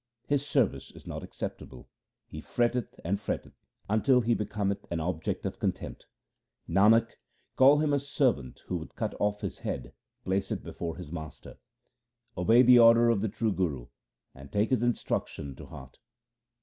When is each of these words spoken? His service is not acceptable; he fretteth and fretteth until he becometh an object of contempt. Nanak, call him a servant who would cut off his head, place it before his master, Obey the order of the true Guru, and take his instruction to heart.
His 0.25 0.43
service 0.47 0.89
is 0.89 1.05
not 1.05 1.21
acceptable; 1.21 1.87
he 2.25 2.41
fretteth 2.41 2.99
and 3.05 3.19
fretteth 3.19 3.53
until 3.87 4.21
he 4.21 4.33
becometh 4.33 4.91
an 4.91 4.99
object 4.99 5.45
of 5.45 5.59
contempt. 5.59 6.07
Nanak, 6.67 7.17
call 7.55 7.77
him 7.77 7.93
a 7.93 7.99
servant 7.99 8.63
who 8.65 8.77
would 8.77 8.95
cut 8.95 9.13
off 9.19 9.41
his 9.41 9.59
head, 9.59 9.93
place 10.23 10.51
it 10.51 10.63
before 10.63 10.97
his 10.97 11.11
master, 11.11 11.59
Obey 12.35 12.63
the 12.63 12.79
order 12.79 13.11
of 13.11 13.21
the 13.21 13.29
true 13.29 13.51
Guru, 13.53 13.89
and 14.33 14.51
take 14.51 14.71
his 14.71 14.81
instruction 14.81 15.55
to 15.55 15.67
heart. 15.67 15.99